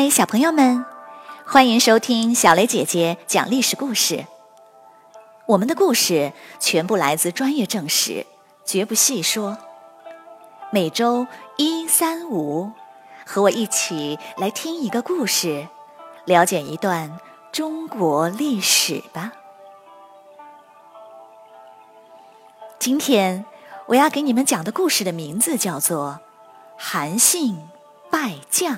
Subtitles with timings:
[0.00, 0.86] 嗨，小朋友们，
[1.44, 4.26] 欢迎收听小雷姐姐讲历史故事。
[5.44, 8.24] 我们的故事全部来自专业正史，
[8.64, 9.58] 绝不细说。
[10.70, 11.26] 每周
[11.56, 12.70] 一、三、五，
[13.26, 15.66] 和我一起来听一个故事，
[16.26, 17.18] 了解一段
[17.50, 19.32] 中国历史吧。
[22.78, 23.44] 今天
[23.86, 26.20] 我要给你们讲的故事的名字叫做
[26.78, 27.68] 《韩信
[28.12, 28.76] 败将》。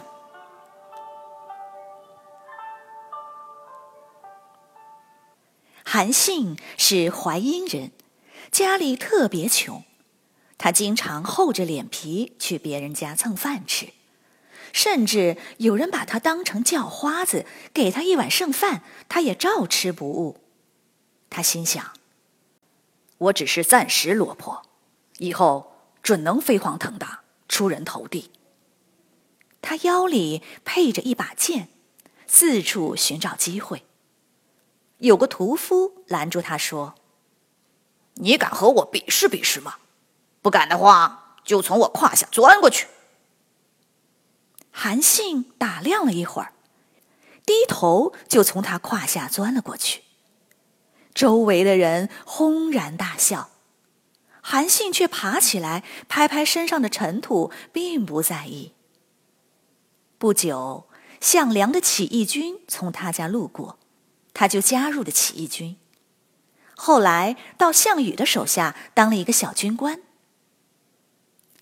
[5.93, 7.91] 韩信是淮阴人，
[8.53, 9.83] 家里特别穷，
[10.57, 13.89] 他经常厚着脸皮去别人家蹭饭吃，
[14.73, 17.45] 甚至有人把他当成叫花子，
[17.75, 20.39] 给他一碗剩饭，他也照吃不误。
[21.29, 21.91] 他心想
[23.19, 24.63] ：“我只是暂时落魄，
[25.19, 25.73] 以后
[26.05, 28.31] 准能飞黄腾达，出人头地。”
[29.61, 31.69] 他腰里配着一把剑，
[32.29, 33.83] 四处寻找机会。
[35.01, 36.95] 有个屠夫拦住他说
[38.17, 39.77] ：“你敢和我比试比试吗？
[40.41, 42.87] 不敢的话，就从我胯下钻过去。”
[44.73, 46.53] 韩信打量了一会儿，
[47.45, 50.03] 低头就从他胯下钻了过去。
[51.13, 53.51] 周围的人轰然大笑，
[54.41, 58.75] 韩信却爬起来拍拍身上的尘土，并不在意。
[60.19, 60.87] 不久，
[61.21, 63.80] 项梁的起义军从他家路过。
[64.41, 65.77] 他就加入了起义军，
[66.75, 70.01] 后来到项羽的手下当了一个小军官。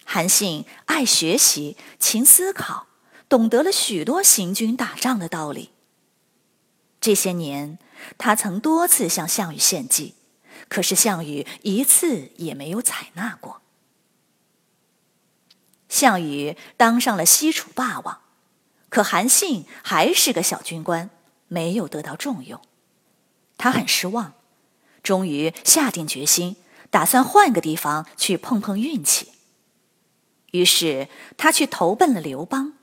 [0.05, 2.87] 韩信爱学习、勤思考，
[3.29, 5.73] 懂得了许多行军打仗的道理。
[7.01, 7.81] 这些年，
[8.17, 10.15] 他曾多次向项羽献计，
[10.69, 13.61] 可是项羽一次也没有采纳过。
[15.89, 18.21] 项羽当上了西楚霸王，
[18.89, 21.11] 可韩信还是个小军官。
[21.49, 22.61] 没有得到重用，
[23.57, 24.35] 他很失望，
[25.03, 26.57] 终于下定决心，
[26.91, 29.33] 打算换个地方去碰碰运气。
[30.53, 32.75] 于是他去投奔了刘邦。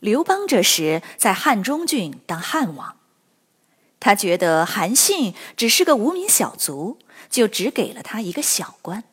[0.00, 2.96] 刘邦这时在汉中郡当汉王，
[4.00, 6.98] 他觉得韩信只是个无名小卒，
[7.30, 9.04] 就只给了他一个小官。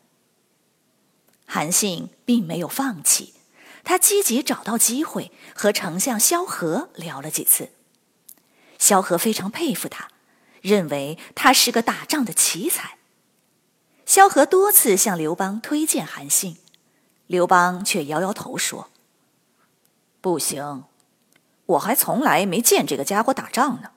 [1.45, 3.35] 韩信并没有放弃，
[3.83, 7.69] 他积极找到机会和丞相萧何聊了几次。
[8.79, 10.07] 萧何非常佩服他，
[10.61, 12.97] 认为他是个打仗的奇才。
[14.05, 16.57] 萧何多次向刘邦推荐韩信，
[17.27, 18.89] 刘邦却摇摇头说
[20.19, 20.85] ：“不行，
[21.67, 23.91] 我还从来没见这个家伙打仗呢，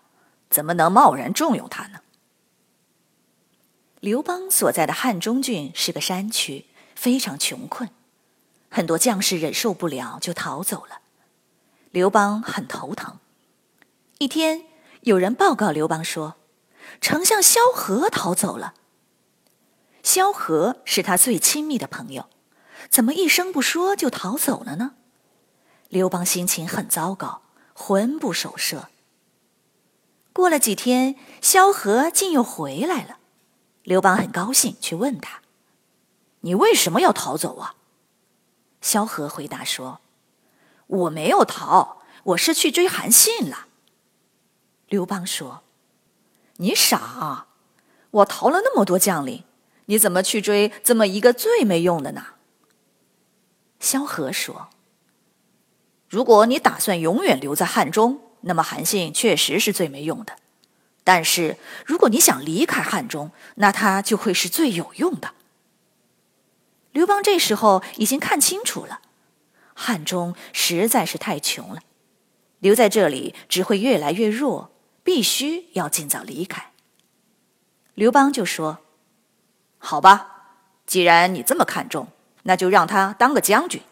[0.51, 2.01] 怎么能贸然重用他呢？”
[4.01, 7.89] 刘邦所在的汉中郡是个山区，非常穷困，
[8.69, 11.01] 很多将士忍受不了就逃走了。
[11.93, 13.19] 刘邦很头疼。
[14.19, 14.72] 一天。
[15.03, 16.37] 有人报告刘邦说，
[17.01, 18.75] 丞相萧何逃走了。
[20.05, 22.29] 萧何是他最亲密的朋友，
[22.89, 24.95] 怎么一声不说就逃走了呢？
[25.89, 27.43] 刘邦心情很糟糕，
[27.75, 28.91] 魂不守舍。
[30.33, 33.19] 过了几天，萧何竟又回来了。
[33.83, 35.43] 刘邦很高兴，去问他
[36.43, 37.75] ：“你为什么要逃走啊？”
[38.81, 40.01] 萧何回答说
[40.87, 43.67] ：“我没有逃，我是去追韩信了。”
[44.93, 45.63] 刘邦说
[46.61, 47.47] ：“你傻，
[48.11, 49.45] 我逃了那么多将领，
[49.87, 52.35] 你怎么去追这么一个最没用的呢？”
[53.81, 54.69] 萧何说
[56.11, 60.35] ：“如果你打算永远留在汉中，那么韩信确实是最没用的；
[61.05, 65.33] 但是如果你想离开汉中，那他就会是最有用的。”
[66.93, 69.01] 刘邦这时候已经看清楚了，
[69.73, 71.81] 汉中实在是太穷了，
[72.59, 74.71] 留在这里只会越来越弱。
[75.05, 76.73] 必须要尽早离开。
[77.95, 78.79] 刘邦就说
[79.79, 80.57] ：“好吧，
[80.87, 82.09] 既然你这么看重，
[82.45, 83.83] 那就让他当个将军。”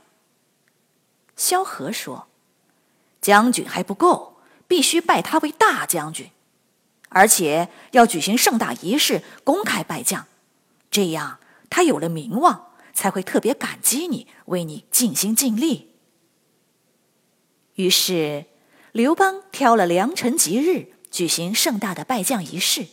[1.37, 2.29] 萧何说
[3.21, 6.31] ：“将军还不够，必须拜他为大将军，
[7.09, 10.27] 而且要举行盛大仪式，公开拜将，
[10.91, 15.91] 这样他有了名望，才会特别感激你，为你尽心尽力。”
[17.77, 18.47] 于是，
[18.93, 20.93] 刘邦挑了良辰吉日。
[21.11, 22.87] 举行盛大的拜将仪式，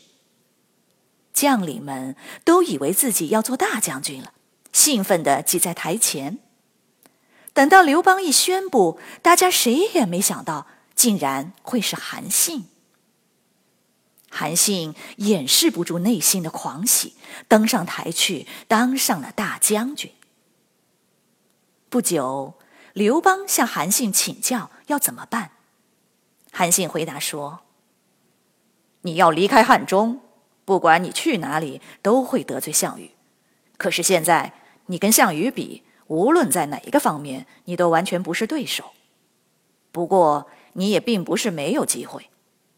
[1.34, 4.34] 将领们都以为自己要做大将军了，
[4.74, 6.40] 兴奋地挤在台前。
[7.54, 12.66] 等到刘邦一宣布，大家谁也没想到，竟然会是韩信。
[14.30, 17.16] 韩信掩饰不住内心的狂喜，
[17.48, 20.12] 登上台去，当上了大将军。
[21.90, 22.56] 不久，
[22.94, 25.52] 刘邦向韩信请教要怎么办。
[26.52, 27.62] 韩信回答说
[29.02, 30.22] ：“你要离开汉中，
[30.66, 33.12] 不管你去哪里，都会得罪项羽。
[33.78, 34.54] 可是现在
[34.88, 38.92] 你跟项羽比，无论在哪一个方面，你都完全不是对手。
[39.92, 42.30] 不过你也并不是没有机会，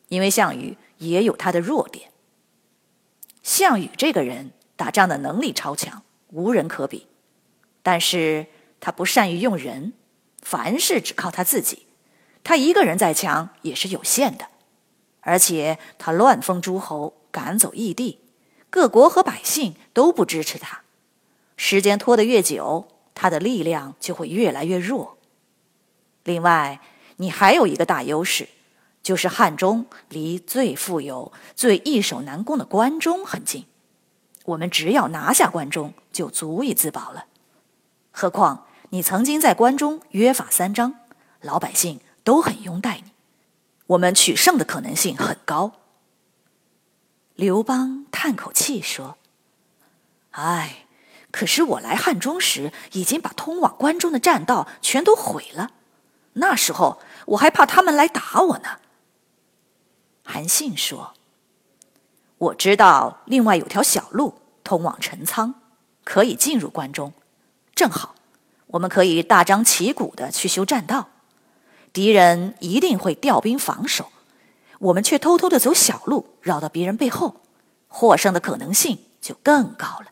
[0.09, 2.11] 因为项羽也有他的弱点。
[3.41, 7.07] 项羽这个人打仗的能力超强，无人可比，
[7.81, 8.47] 但是
[8.79, 9.93] 他不善于用人，
[10.41, 11.87] 凡事只靠他自己。”
[12.41, 14.47] 他一个人再强也是有限的，
[15.21, 18.19] 而且他乱封诸侯，赶走异地，
[18.69, 20.81] 各国和百姓都不支持他。
[21.57, 25.17] 时间拖得越久，他的力量就会越来越弱。
[26.23, 26.81] 另外，
[27.17, 28.49] 你还有一个大优势，
[29.03, 33.65] 就是汉中离最富有、最易守难攻的关中很近，
[34.45, 37.25] 我们只要拿下关中，就足以自保了。
[38.11, 40.95] 何况你曾经在关中约法三章，
[41.41, 41.99] 老百姓。
[42.21, 43.08] 都很拥戴你，
[43.89, 45.73] 我们取胜的可能性很高。
[47.33, 49.17] 刘邦叹口气说
[50.31, 50.85] ：“哎，
[51.31, 55.71] 可是我来汉中时，已经把通往关中的栈道全都毁了。
[56.33, 58.79] 那时候我还怕他们来打我呢。”
[60.23, 61.13] 韩信说
[62.37, 65.55] ：“我知道另外有条小路通往陈仓，
[66.03, 67.13] 可以进入关中。
[67.73, 68.13] 正好，
[68.67, 71.09] 我们可以大张旗鼓的去修栈道。”
[71.91, 74.11] 敌人一定会调兵防守，
[74.79, 77.41] 我们却偷偷的走小路，绕到别人背后，
[77.87, 80.07] 获胜的可能性就更高了。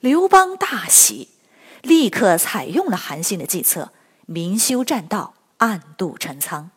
[0.00, 1.28] 刘邦大喜，
[1.82, 3.92] 立刻采用了韩信的计策，
[4.26, 6.70] 明修栈道，暗渡陈仓，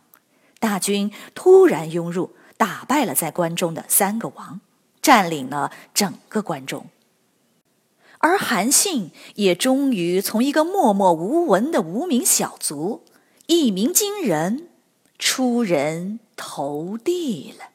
[0.59, 4.59] 大军突然涌入，打败了在关中的三个王，
[5.01, 6.87] 占领了整个关中。
[8.17, 13.03] 而韩信也终于从一个默默无闻的无名小卒。
[13.53, 14.69] 一鸣惊人，
[15.19, 17.65] 出人头地了。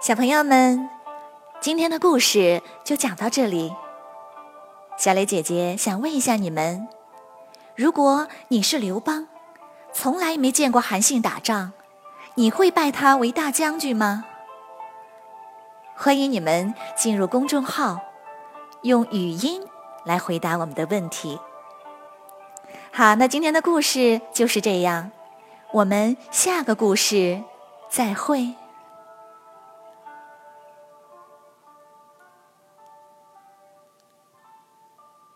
[0.00, 0.88] 小朋友们，
[1.60, 3.74] 今天的故事就讲到这里。
[4.96, 6.86] 小雷姐姐想问一下你们：
[7.74, 9.26] 如果你是刘邦，
[9.92, 11.72] 从来没见过韩信打仗，
[12.36, 14.24] 你会拜他为大将军吗？
[15.98, 17.98] 欢迎你们进入公众号，
[18.82, 19.62] 用语音
[20.04, 21.40] 来回答我们的问题。
[22.92, 25.10] 好，那今天的故事就是这样，
[25.72, 27.42] 我们下个故事
[27.88, 28.54] 再会。